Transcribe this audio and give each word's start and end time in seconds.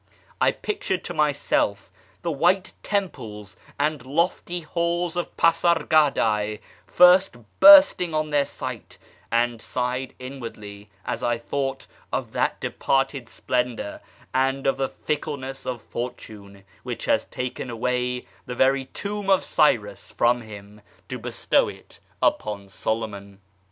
I 0.41 0.51
pictured 0.51 1.03
to 1.03 1.13
myself 1.13 1.91
the 2.23 2.31
white 2.31 2.73
temples 2.81 3.55
and 3.79 4.03
lofty 4.03 4.61
halls 4.61 5.15
of 5.15 5.37
Pasargadae 5.37 6.59
first 6.87 7.35
bursting 7.59 8.11
on 8.15 8.31
their 8.31 8.45
sight, 8.47 8.97
and 9.31 9.61
sighed 9.61 10.15
inwardly 10.17 10.89
as 11.05 11.21
I 11.21 11.37
thought 11.37 11.85
of 12.11 12.31
that 12.31 12.59
departed 12.59 13.29
splendour, 13.29 14.01
and 14.33 14.65
of 14.65 14.77
the 14.77 14.89
fickleness 14.89 15.67
of 15.67 15.83
fortune, 15.83 16.63
which 16.81 17.05
has 17.05 17.25
taken 17.25 17.69
away 17.69 18.25
the 18.47 18.55
very 18.55 18.85
tomb 18.85 19.29
of 19.29 19.43
Cyrus 19.43 20.09
from 20.09 20.41
him 20.41 20.81
to 21.09 21.19
bestow 21.19 21.67
it 21.67 21.99
upon 22.23 22.69
Solomon. 22.69 23.39